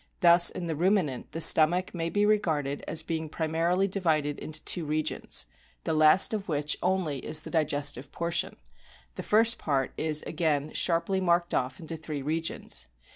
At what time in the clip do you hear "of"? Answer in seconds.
6.33-6.49